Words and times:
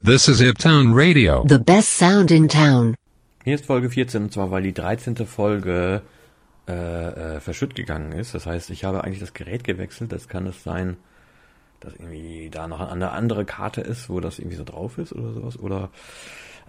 This 0.00 0.28
is 0.28 0.40
Iptown 0.40 0.94
Radio. 0.94 1.44
The 1.48 1.58
best 1.58 1.98
sound 1.98 2.30
in 2.30 2.48
town. 2.48 2.94
Hier 3.42 3.56
ist 3.56 3.66
Folge 3.66 3.90
14 3.90 4.22
und 4.22 4.32
zwar, 4.32 4.52
weil 4.52 4.62
die 4.62 4.72
13. 4.72 5.26
Folge 5.26 6.02
äh, 6.68 6.72
äh, 6.72 7.40
verschütt 7.40 7.74
gegangen 7.74 8.12
ist. 8.12 8.32
Das 8.32 8.46
heißt, 8.46 8.70
ich 8.70 8.84
habe 8.84 9.02
eigentlich 9.02 9.18
das 9.18 9.34
Gerät 9.34 9.64
gewechselt. 9.64 10.12
Das 10.12 10.28
kann 10.28 10.46
es 10.46 10.62
sein, 10.62 10.98
dass 11.80 11.94
irgendwie 11.94 12.48
da 12.48 12.68
noch 12.68 12.78
eine 12.78 13.10
andere 13.10 13.44
Karte 13.44 13.80
ist, 13.80 14.08
wo 14.08 14.20
das 14.20 14.38
irgendwie 14.38 14.56
so 14.56 14.62
drauf 14.62 14.98
ist 14.98 15.12
oder 15.12 15.32
sowas. 15.32 15.58
Oder 15.58 15.90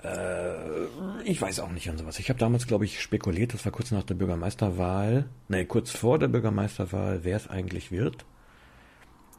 äh, 0.04 0.86
ich 1.24 1.40
weiß 1.40 1.60
auch 1.60 1.72
nicht 1.72 1.88
an 1.88 2.00
sowas. 2.00 2.18
Ich 2.18 2.30
habe 2.30 2.40
damals, 2.40 2.66
glaube 2.66 2.86
ich, 2.86 3.00
spekuliert, 3.00 3.54
das 3.54 3.64
war 3.64 3.72
kurz 3.72 3.92
nach 3.92 4.04
der 4.04 4.16
Bürgermeisterwahl, 4.16 5.26
nee, 5.50 5.66
kurz 5.66 5.92
vor 5.92 6.18
der 6.18 6.30
Bürgermeisterwahl, 6.30 7.20
wer 7.22 7.38
es 7.38 7.48
eigentlich 7.48 7.92
wird. 7.92 8.26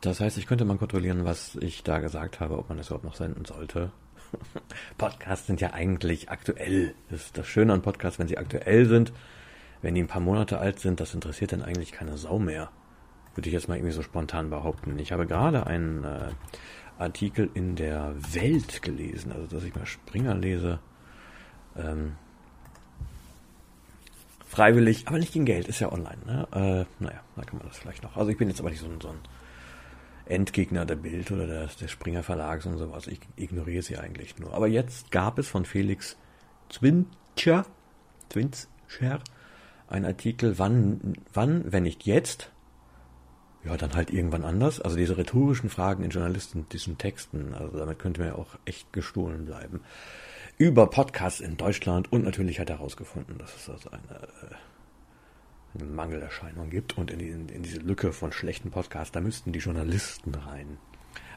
Das 0.01 0.21
heißt, 0.21 0.39
ich 0.39 0.46
könnte 0.46 0.64
mal 0.64 0.79
kontrollieren, 0.79 1.25
was 1.25 1.57
ich 1.57 1.83
da 1.83 1.98
gesagt 1.98 2.41
habe, 2.41 2.57
ob 2.59 2.69
man 2.69 2.79
es 2.79 2.87
überhaupt 2.87 3.05
noch 3.05 3.16
senden 3.16 3.45
sollte. 3.45 3.93
Podcasts 4.98 5.46
sind 5.46 5.61
ja 5.61 5.74
eigentlich 5.74 6.30
aktuell. 6.30 6.95
Das 7.11 7.27
ist 7.27 7.38
das 7.38 7.47
Schöne 7.47 7.74
an 7.74 7.83
Podcasts, 7.83 8.19
wenn 8.19 8.29
sie 8.29 8.38
aktuell 8.38 8.87
sind. 8.87 9.12
Wenn 9.83 9.95
die 9.95 10.02
ein 10.02 10.09
paar 10.09 10.23
Monate 10.23 10.59
alt 10.59 10.79
sind, 10.79 11.01
das 11.01 11.15
interessiert 11.15 11.52
dann 11.52 11.62
eigentlich 11.62 11.93
keine 11.93 12.16
Sau 12.16 12.38
mehr. 12.38 12.71
Würde 13.34 13.48
ich 13.48 13.52
jetzt 13.52 13.69
mal 13.69 13.77
irgendwie 13.77 13.95
so 13.95 14.02
spontan 14.02 14.51
behaupten. 14.51 14.98
Ich 14.98 15.12
habe 15.12 15.27
gerade 15.27 15.66
einen 15.66 16.05
äh, 16.05 16.30
Artikel 16.98 17.51
in 17.55 17.77
der 17.77 18.15
Welt 18.32 18.82
gelesen, 18.82 19.32
also 19.32 19.46
dass 19.46 19.65
ich 19.65 19.74
mal 19.74 19.87
Springer 19.87 20.35
lese. 20.35 20.80
Ähm, 21.77 22.16
freiwillig, 24.46 25.09
aber 25.09 25.19
nicht 25.19 25.32
gegen 25.32 25.45
Geld, 25.45 25.69
ist 25.69 25.80
ja 25.80 25.93
online. 25.93 26.19
Ne? 26.27 26.48
Äh, 26.52 27.02
naja, 27.02 27.21
da 27.37 27.43
kann 27.43 27.59
man 27.59 27.69
das 27.69 27.79
vielleicht 27.79 28.02
noch. 28.02 28.16
Also 28.16 28.30
ich 28.30 28.38
bin 28.38 28.48
jetzt 28.48 28.60
aber 28.60 28.71
nicht 28.71 28.80
so 28.80 28.87
ein, 28.87 29.01
so 29.01 29.09
ein 29.09 29.19
Endgegner 30.30 30.87
der 30.87 30.97
Bild 30.97 31.30
oder 31.30 31.47
des, 31.47 31.77
des 31.77 31.91
Springer 31.91 32.23
Verlags 32.23 32.66
und 32.66 32.79
sowas. 32.79 33.07
Ich 33.07 33.21
ignoriere 33.37 33.83
sie 33.83 33.98
eigentlich 33.98 34.38
nur. 34.38 34.55
Aber 34.55 34.69
jetzt 34.69 35.11
gab 35.11 35.38
es 35.38 35.48
von 35.48 35.65
Felix 35.65 36.16
Zwintscher, 36.69 37.66
Zwintscher, 38.29 39.21
ein 39.88 40.04
Artikel, 40.04 40.59
wann, 40.59 41.15
wann, 41.32 41.71
wenn 41.73 41.82
nicht 41.82 42.07
jetzt, 42.07 42.51
ja, 43.65 43.77
dann 43.77 43.95
halt 43.95 44.10
irgendwann 44.10 44.45
anders. 44.45 44.80
Also 44.80 44.96
diese 44.96 45.19
rhetorischen 45.19 45.69
Fragen 45.69 46.04
in 46.04 46.10
Journalisten, 46.10 46.66
diesen 46.71 46.97
Texten, 46.97 47.52
also 47.52 47.79
damit 47.79 47.99
könnte 47.99 48.21
man 48.21 48.30
ja 48.30 48.37
auch 48.37 48.57
echt 48.65 48.93
gestohlen 48.93 49.45
bleiben. 49.45 49.80
Über 50.57 50.88
Podcasts 50.88 51.41
in 51.41 51.57
Deutschland 51.57 52.13
und 52.13 52.24
natürlich 52.24 52.60
hat 52.60 52.71
er 52.71 52.79
herausgefunden, 52.79 53.38
dass 53.38 53.54
es 53.57 53.69
also 53.69 53.91
eine 53.91 54.01
äh, 54.01 54.54
eine 54.54 54.57
Mangelerscheinung 55.74 56.71
gibt 56.71 56.99
und 56.99 57.10
in, 57.10 57.18
die, 57.18 57.29
in, 57.29 57.63
diese 57.63 57.79
Lücke 57.79 58.13
von 58.13 58.32
schlechten 58.32 58.71
Podcasts, 58.71 59.13
da 59.13 59.21
müssten 59.21 59.52
die 59.52 59.60
Journalisten 59.60 60.35
rein. 60.35 60.79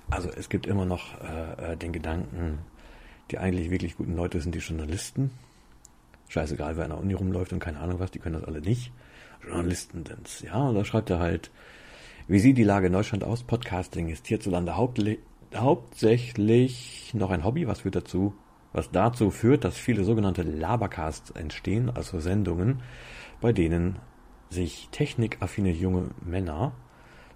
Also 0.09 0.29
es 0.29 0.49
gibt 0.49 0.65
immer 0.65 0.85
noch 0.85 1.21
äh, 1.21 1.73
äh, 1.73 1.77
den 1.77 1.93
Gedanken, 1.93 2.59
die 3.31 3.37
eigentlich 3.37 3.69
wirklich 3.69 3.95
guten 3.95 4.15
Leute 4.15 4.41
sind 4.41 4.55
die 4.55 4.59
Journalisten. 4.59 5.31
Scheißegal, 6.29 6.77
wer 6.77 6.85
an 6.85 6.91
der 6.91 6.99
Uni 6.99 7.13
rumläuft 7.13 7.53
und 7.53 7.59
keine 7.59 7.79
Ahnung 7.79 7.99
was, 7.99 8.11
die 8.11 8.19
können 8.19 8.35
das 8.35 8.45
alle 8.45 8.61
nicht. 8.61 8.91
Journalisten 9.43 10.05
sind's. 10.05 10.41
Ja, 10.41 10.55
und 10.55 10.75
da 10.75 10.85
schreibt 10.85 11.09
er 11.09 11.19
halt, 11.19 11.51
wie 12.27 12.39
sieht 12.39 12.57
die 12.57 12.63
Lage 12.63 12.87
in 12.87 12.93
Deutschland 12.93 13.23
aus? 13.23 13.43
Podcasting 13.43 14.09
ist 14.09 14.27
hierzulande 14.27 14.75
hauptsächlich 15.55 17.11
noch 17.13 17.31
ein 17.31 17.43
Hobby. 17.43 17.67
Was 17.67 17.81
führt 17.81 17.95
dazu? 17.95 18.33
Was 18.71 18.89
dazu 18.91 19.29
führt, 19.29 19.65
dass 19.65 19.77
viele 19.77 20.03
sogenannte 20.03 20.41
Labercasts 20.41 21.31
entstehen, 21.31 21.91
also 21.91 22.19
Sendungen, 22.19 22.81
bei 23.39 23.53
denen 23.53 23.99
sich 24.53 24.87
technikaffine 24.91 25.71
junge 25.71 26.11
Männer 26.21 26.71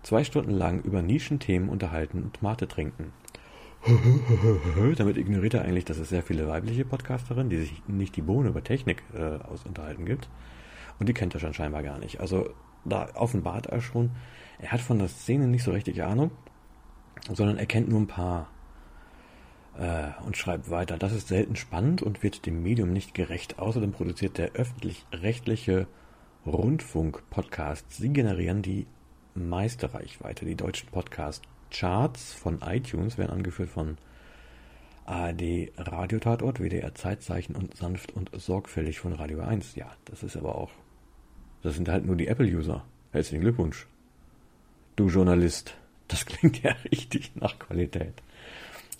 zwei 0.03 0.23
Stunden 0.23 0.51
lang 0.51 0.81
über 0.83 1.01
Nischenthemen 1.01 1.67
unterhalten 1.67 2.23
und 2.23 2.41
Mate 2.41 2.67
trinken. 2.69 3.11
Damit 4.97 5.17
ignoriert 5.17 5.53
er 5.53 5.63
eigentlich, 5.63 5.85
dass 5.85 5.97
es 5.97 6.09
sehr 6.09 6.23
viele 6.23 6.47
weibliche 6.47 6.85
Podcasterinnen, 6.85 7.49
die 7.49 7.57
sich 7.57 7.83
nicht 7.87 8.15
die 8.15 8.21
Bohne 8.21 8.49
über 8.49 8.63
Technik 8.63 9.03
äh, 9.13 9.43
aus 9.43 9.65
unterhalten 9.65 10.05
gibt. 10.05 10.29
Und 10.99 11.09
die 11.09 11.13
kennt 11.13 11.33
er 11.33 11.39
schon 11.39 11.53
scheinbar 11.53 11.83
gar 11.83 11.99
nicht. 11.99 12.19
Also 12.19 12.49
da 12.85 13.09
offenbart 13.15 13.67
er 13.67 13.81
schon, 13.81 14.11
er 14.59 14.71
hat 14.71 14.81
von 14.81 14.99
der 14.99 15.09
Szene 15.09 15.47
nicht 15.47 15.63
so 15.63 15.71
richtig 15.71 16.03
Ahnung, 16.03 16.31
sondern 17.33 17.57
er 17.57 17.65
kennt 17.65 17.89
nur 17.89 17.99
ein 17.99 18.07
paar 18.07 18.49
äh, 19.77 20.07
und 20.25 20.37
schreibt 20.37 20.69
weiter. 20.69 20.97
Das 20.97 21.13
ist 21.13 21.27
selten 21.27 21.55
spannend 21.55 22.01
und 22.01 22.23
wird 22.23 22.45
dem 22.45 22.63
Medium 22.63 22.91
nicht 22.91 23.13
gerecht. 23.13 23.59
Außerdem 23.59 23.91
produziert 23.91 24.37
der 24.37 24.53
öffentlich-rechtliche 24.53 25.87
Rundfunk-Podcasts. 26.45 27.97
Sie 27.97 28.09
generieren 28.09 28.61
die 28.61 28.87
meiste 29.33 29.93
Reichweite. 29.93 30.45
Die 30.45 30.55
deutschen 30.55 30.89
Podcast-Charts 30.89 32.33
von 32.33 32.59
iTunes 32.61 33.17
werden 33.17 33.31
angeführt 33.31 33.69
von 33.69 33.97
ARD 35.05 35.71
Radiotatort, 35.77 36.59
WDR 36.59 36.93
Zeitzeichen 36.93 37.55
und 37.55 37.75
sanft 37.77 38.13
und 38.13 38.29
sorgfältig 38.33 38.99
von 38.99 39.13
Radio 39.13 39.39
1. 39.39 39.75
Ja, 39.75 39.91
das 40.05 40.23
ist 40.23 40.35
aber 40.35 40.55
auch. 40.55 40.71
Das 41.63 41.75
sind 41.75 41.89
halt 41.89 42.05
nur 42.05 42.15
die 42.15 42.27
Apple-User. 42.27 42.83
Herzlichen 43.11 43.41
Glückwunsch. 43.41 43.87
Du 44.95 45.07
Journalist. 45.07 45.75
Das 46.07 46.25
klingt 46.25 46.61
ja 46.61 46.75
richtig 46.91 47.35
nach 47.35 47.57
Qualität. 47.59 48.13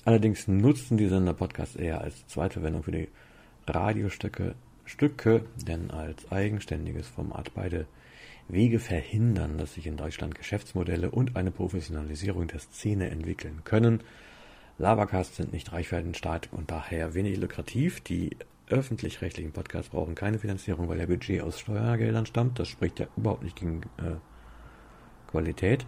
Allerdings 0.05 0.47
nutzen 0.47 0.97
die 0.97 1.07
Sender 1.07 1.33
Podcasts 1.33 1.75
eher 1.75 1.99
als 1.99 2.25
Zweitverwendung 2.27 2.83
für 2.83 2.91
die 2.91 3.09
Radiostücke 3.67 4.55
Stücke, 4.87 5.45
denn 5.67 5.91
als 5.91 6.31
eigenständiges 6.31 7.07
Format 7.07 7.51
beide 7.53 7.85
Wege 8.47 8.79
verhindern, 8.79 9.57
dass 9.57 9.73
sich 9.73 9.85
in 9.85 9.97
Deutschland 9.97 10.35
Geschäftsmodelle 10.35 11.11
und 11.11 11.35
eine 11.35 11.51
Professionalisierung 11.51 12.47
der 12.47 12.59
Szene 12.59 13.09
entwickeln 13.09 13.61
können. 13.63 14.01
Labercasts 14.77 15.35
sind 15.35 15.53
nicht 15.53 15.73
reichweitenstark 15.73 16.47
und 16.51 16.71
daher 16.71 17.13
wenig 17.13 17.37
lukrativ. 17.37 17.99
Die 18.01 18.37
öffentlich-rechtlichen 18.69 19.51
Podcasts 19.51 19.89
brauchen 19.89 20.15
keine 20.15 20.39
Finanzierung, 20.39 20.87
weil 20.87 20.97
der 20.97 21.07
Budget 21.07 21.41
aus 21.41 21.59
Steuergeldern 21.59 22.25
stammt. 22.25 22.59
Das 22.59 22.67
spricht 22.67 22.99
ja 22.99 23.07
überhaupt 23.17 23.43
nicht 23.43 23.57
gegen 23.57 23.81
äh, 23.97 24.15
Qualität. 25.29 25.85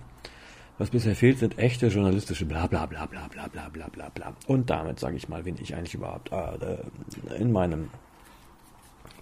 Was 0.78 0.90
bisher 0.90 1.16
fehlt, 1.16 1.40
sind 1.40 1.58
echte 1.58 1.88
journalistische 1.88 2.46
bla 2.46 2.66
bla 2.68 2.86
bla 2.86 3.06
bla 3.06 3.28
bla 3.28 3.48
bla 3.48 3.70
bla 3.70 3.88
bla 3.90 4.10
bla. 4.10 4.36
Und 4.48 4.70
damit 4.70 5.00
sage 5.00 5.18
ich 5.18 5.30
mal, 5.30 5.46
wen 5.46 5.58
ich 5.62 5.76
eigentlich 5.76 5.94
überhaupt 5.94 6.32
äh, 6.32 7.38
in 7.38 7.52
meinem 7.52 7.90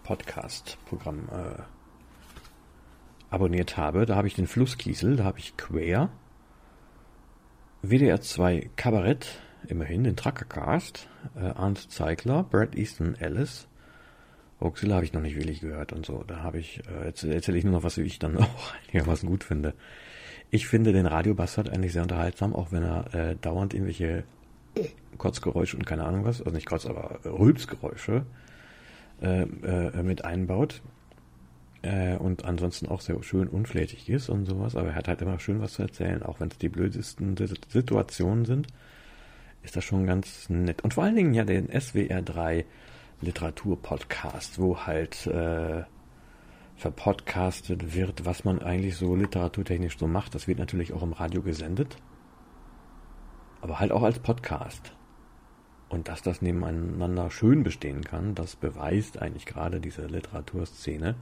Podcast-Programm 0.08 1.28
äh, 1.30 1.62
abonniert 3.30 3.76
habe. 3.76 4.06
Da 4.06 4.16
habe 4.16 4.28
ich 4.28 4.36
den 4.36 4.48
Flusskiesel, 4.48 5.18
da 5.18 5.26
habe 5.26 5.40
ich 5.40 5.58
Quer, 5.58 6.10
WDR 7.82 8.22
2 8.22 8.70
Kabarett, 8.78 9.40
immerhin 9.68 10.06
den 10.06 10.16
Truckercast, 10.16 11.10
äh, 11.36 11.48
Arndt 11.48 11.92
Zeigler, 11.92 12.44
Brad 12.44 12.76
Easton 12.76 13.16
Ellis, 13.16 13.68
Oxilla 14.60 14.96
habe 14.96 15.06
ich 15.06 15.14
noch 15.14 15.22
nicht 15.22 15.36
wirklich 15.36 15.60
gehört 15.60 15.92
und 15.92 16.06
so. 16.06 16.24
Da 16.26 16.38
habe 16.38 16.58
ich, 16.58 16.82
äh, 16.88 17.08
jetzt 17.08 17.26
erzähle 17.26 17.58
ich 17.58 17.66
nur 17.66 17.74
noch, 17.74 17.84
was 17.84 17.98
ich 17.98 18.18
dann 18.18 18.38
auch 18.38 18.74
einigermaßen 18.88 19.28
gut 19.28 19.44
finde. 19.44 19.74
Ich 20.50 20.68
finde 20.68 20.94
den 20.94 21.06
Radiobastard 21.06 21.70
eigentlich 21.70 21.92
sehr 21.92 22.04
unterhaltsam, 22.04 22.56
auch 22.56 22.72
wenn 22.72 22.84
er 22.84 23.14
äh, 23.14 23.36
dauernd 23.36 23.74
irgendwelche 23.74 24.24
Kotzgeräusche 25.18 25.76
und 25.76 25.86
keine 25.86 26.06
Ahnung 26.06 26.24
was, 26.24 26.42
also 26.42 26.56
nicht 26.56 26.68
Kotz, 26.68 26.86
aber 26.86 27.20
Rülpsgeräusche 27.26 28.26
äh, 29.22 29.42
äh, 29.44 30.04
mit 30.04 30.26
einbaut. 30.26 30.82
Äh, 31.82 32.18
und 32.18 32.46
ansonsten 32.46 32.88
auch 32.88 33.02
sehr 33.02 33.22
schön 33.24 33.48
unflätig 33.48 34.10
ist 34.10 34.30
und 34.30 34.46
sowas, 34.46 34.76
aber 34.76 34.90
er 34.90 34.96
hat 34.96 35.08
halt 35.08 35.22
immer 35.22 35.40
schön 35.40 35.62
was 35.62 35.74
zu 35.74 35.84
erzählen, 35.84 36.24
auch 36.24 36.40
wenn 36.40 36.50
es 36.50 36.58
die 36.58 36.70
blödesten 36.70 37.36
Situationen 37.70 38.46
sind, 38.46 38.68
ist 39.64 39.76
das 39.76 39.84
schon 39.84 40.06
ganz 40.06 40.50
nett. 40.50 40.84
Und 40.84 40.94
vor 40.94 41.04
allen 41.04 41.16
Dingen 41.16 41.34
ja 41.34 41.46
den 41.46 41.70
SWR 41.70 42.22
3 42.22 42.66
Literaturpodcast, 43.22 44.60
wo 44.60 44.80
halt 44.86 45.28
äh, 45.28 45.84
verpodcastet 46.76 47.96
wird, 47.96 48.26
was 48.26 48.44
man 48.44 48.62
eigentlich 48.62 48.98
so 48.98 49.16
literaturtechnisch 49.16 49.98
so 49.98 50.08
macht. 50.08 50.36
Das 50.36 50.48
wird 50.48 50.60
natürlich 50.60 50.94
auch 50.94 51.04
im 51.04 51.14
Radio 51.14 51.42
gesendet, 51.42 51.98
aber 53.62 53.80
halt 53.80 53.92
auch 53.92 54.04
als 54.04 54.20
Podcast. 54.20 54.94
Und 55.90 56.10
dass 56.10 56.22
das 56.22 56.42
nebeneinander 56.42 57.32
schön 57.32 57.64
bestehen 57.64 58.04
kann, 58.04 58.36
das 58.36 58.56
beweist 58.56 59.22
eigentlich 59.22 59.46
gerade 59.46 59.80
diese 59.80 60.06
Literaturszene. 60.06 61.16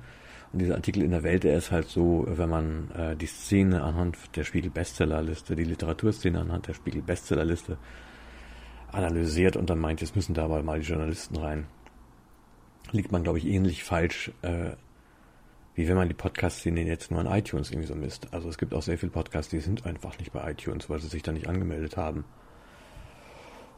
Und 0.52 0.60
dieser 0.60 0.76
Artikel 0.76 1.04
in 1.04 1.12
der 1.12 1.24
Welt, 1.24 1.44
der 1.44 1.58
ist 1.58 1.72
halt 1.72 1.88
so, 1.88 2.26
wenn 2.28 2.50
man 2.50 2.92
äh, 2.92 3.16
die 3.16 3.28
Szene 3.28 3.84
anhand 3.84 4.18
der 4.36 4.44
Spiegel-Bestsellerliste, 4.44 5.56
die 5.56 5.66
Literaturszene 5.66 6.40
anhand 6.40 6.68
der 6.68 6.74
Spiegel-Bestsellerliste 6.74 7.78
analysiert 8.92 9.56
und 9.58 9.70
dann 9.70 9.80
meint, 9.80 10.02
jetzt 10.02 10.16
müssen 10.16 10.34
da 10.34 10.46
aber 10.46 10.64
mal 10.64 10.80
die 10.80 10.88
Journalisten 10.88 11.36
rein, 11.36 11.68
liegt 12.92 13.12
man, 13.12 13.24
glaube 13.24 13.38
ich, 13.38 13.46
ähnlich 13.46 13.84
falsch, 13.84 14.32
äh, 14.42 14.72
wie 15.76 15.88
wenn 15.88 15.98
man 15.98 16.08
die 16.08 16.14
Podcast-Szene 16.14 16.84
jetzt 16.84 17.12
nur 17.12 17.20
an 17.20 17.28
iTunes 17.28 17.70
irgendwie 17.70 17.88
so 17.88 17.96
misst. 17.96 18.34
Also 18.34 18.48
es 18.48 18.58
gibt 18.58 18.74
auch 18.74 18.82
sehr 18.82 18.98
viele 18.98 19.12
Podcasts, 19.12 19.52
die 19.52 19.60
sind 19.60 19.86
einfach 19.86 20.18
nicht 20.20 20.32
bei 20.32 20.50
iTunes, 20.50 20.90
weil 20.90 21.00
sie 21.00 21.08
sich 21.08 21.22
da 21.22 21.34
nicht 21.34 21.48
angemeldet 21.48 21.98
haben. 21.98 22.24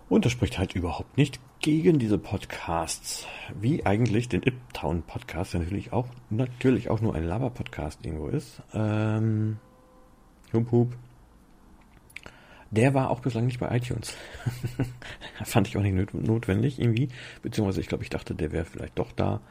Und 0.09 0.23
das 0.23 0.31
spricht 0.31 0.57
halt 0.57 0.73
überhaupt 0.73 1.17
nicht 1.17 1.39
gegen 1.59 1.99
diese 1.99 2.17
Podcasts. 2.17 3.27
Wie 3.59 3.85
eigentlich 3.85 4.29
den 4.29 4.41
Iptown 4.41 5.03
Podcast, 5.03 5.53
der 5.53 5.61
natürlich 5.61 5.91
auch, 5.91 6.07
natürlich 6.29 6.89
auch 6.89 7.01
nur 7.01 7.13
ein 7.13 7.25
Laber-Podcast 7.25 8.05
irgendwo 8.05 8.29
ist. 8.29 8.61
Ähm, 8.73 9.57
Hump 10.53 10.71
Hup. 10.71 10.95
Der 12.71 12.93
war 12.93 13.09
auch 13.09 13.19
bislang 13.19 13.45
nicht 13.45 13.59
bei 13.59 13.75
iTunes. 13.75 14.15
Fand 15.43 15.67
ich 15.67 15.77
auch 15.77 15.81
nicht 15.81 16.13
notwendig 16.13 16.79
irgendwie. 16.79 17.09
Beziehungsweise 17.41 17.81
ich 17.81 17.87
glaube, 17.87 18.03
ich 18.03 18.09
dachte, 18.09 18.33
der 18.33 18.51
wäre 18.53 18.65
vielleicht 18.65 18.97
doch 18.97 19.11
da. 19.11 19.41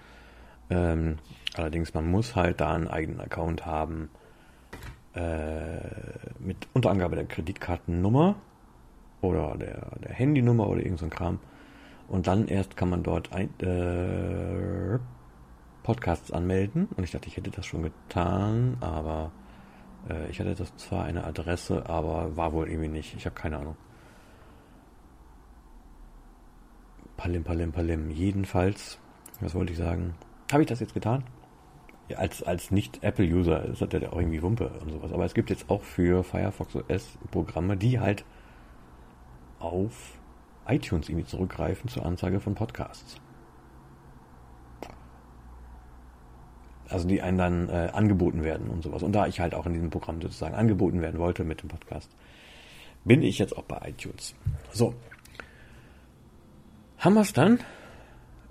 Ähm, 0.71 1.19
allerdings, 1.55 1.93
man 1.93 2.11
muss 2.11 2.35
halt 2.35 2.61
da 2.61 2.73
einen 2.73 2.89
eigenen 2.89 3.21
Account 3.21 3.67
haben. 3.67 4.11
Äh, 5.15 5.81
mit 6.39 6.69
Unterangabe 6.73 7.17
der 7.17 7.27
Kreditkartennummer 7.27 8.37
oder 9.21 9.57
der, 9.57 9.99
der 10.03 10.13
Handynummer 10.13 10.69
oder 10.69 10.83
irgend 10.83 10.99
so 10.99 11.07
ein 11.07 11.11
Kram. 11.11 11.39
Und 12.09 12.27
dann 12.27 12.47
erst 12.47 12.77
kann 12.77 12.89
man 12.89 13.03
dort 13.03 13.33
ein, 13.33 13.49
äh, 13.61 14.99
Podcasts 15.87 16.33
anmelden. 16.33 16.89
Und 16.97 17.05
ich 17.05 17.13
dachte, 17.13 17.29
ich 17.29 17.37
hätte 17.37 17.53
das 17.53 17.65
schon 17.65 17.85
getan, 17.85 18.77
aber 18.81 19.31
äh, 20.11 20.29
ich 20.31 20.41
hatte 20.41 20.55
das 20.55 20.77
zwar 20.77 21.05
eine 21.05 21.23
Adresse, 21.23 21.89
aber 21.89 22.37
war 22.37 22.53
wohl 22.53 22.69
irgendwie 22.69 22.89
nicht. 22.89 23.15
Ich 23.17 23.25
habe 23.25 23.37
keine 23.37 23.59
Ahnung. 23.59 23.77
Palim, 27.17 27.45
palim, 27.45 27.71
palim. 27.71 28.11
Jedenfalls, 28.11 28.99
was 29.41 29.55
wollte 29.55 29.73
ich 29.73 29.79
sagen? 29.79 30.15
Habe 30.51 30.65
ich 30.65 30.69
das 30.69 30.81
jetzt 30.81 30.93
getan? 30.93 31.23
Ja, 32.09 32.19
als, 32.19 32.43
als 32.43 32.73
Nicht-Apple-User 32.73 33.65
ist 33.65 33.81
das 33.81 33.93
ja 33.93 34.13
auch 34.13 34.19
irgendwie 34.19 34.43
Wumpe 34.43 34.69
und 34.81 34.91
sowas. 34.91 35.13
Aber 35.13 35.25
es 35.25 35.35
gibt 35.35 35.51
jetzt 35.51 35.71
auch 35.71 35.83
für 35.83 36.25
Firefox 36.25 36.75
OS 36.75 37.17
Programme, 37.31 37.77
die 37.77 38.01
halt 38.01 38.25
auf 39.59 40.19
iTunes 40.67 41.09
irgendwie 41.09 41.27
zurückgreifen 41.27 41.89
zur 41.89 42.05
Anzeige 42.05 42.41
von 42.41 42.55
Podcasts. 42.55 43.21
Also 46.89 47.09
die 47.09 47.21
einen 47.21 47.39
dann 47.39 47.69
äh, 47.69 47.91
angeboten 47.93 48.45
werden 48.45 48.69
und 48.69 48.83
sowas. 48.83 49.03
Und 49.03 49.13
da 49.13 49.27
ich 49.27 49.41
halt 49.41 49.55
auch 49.55 49.67
in 49.67 49.73
diesem 49.73 49.91
Programm 49.91 50.21
sozusagen 50.21 50.55
angeboten 50.55 51.01
werden 51.03 51.19
wollte 51.19 51.45
mit 51.45 51.63
dem 51.63 51.69
Podcast, 51.69 52.11
bin 53.05 53.23
ich 53.23 53.39
jetzt 53.39 53.57
auch 53.57 53.65
bei 53.65 53.89
iTunes. 53.89 54.35
So. 54.73 54.95
Haben 56.99 57.15
wir 57.15 57.23
es 57.23 57.33
dann? 57.33 57.61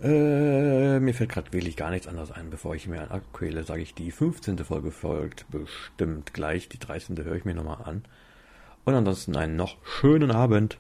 Äh, 0.01 0.99
mir 0.99 1.13
fällt 1.13 1.31
gerade 1.31 1.53
wirklich 1.53 1.77
gar 1.77 1.89
nichts 1.89 2.07
anderes 2.07 2.31
ein, 2.31 2.49
bevor 2.49 2.75
ich 2.75 2.87
mir 2.87 3.09
abquäle, 3.09 3.63
sage 3.63 3.81
ich, 3.81 3.93
die 3.93 4.11
15. 4.11 4.57
Folge 4.59 4.91
folgt 4.91 5.49
bestimmt 5.49 6.33
gleich. 6.33 6.67
Die 6.67 6.79
13. 6.79 7.17
höre 7.23 7.35
ich 7.35 7.45
mir 7.45 7.55
nochmal 7.55 7.83
an. 7.83 8.03
Und 8.83 8.93
ansonsten 8.93 9.35
einen 9.35 9.55
noch 9.55 9.77
schönen 9.83 10.31
Abend. 10.31 10.77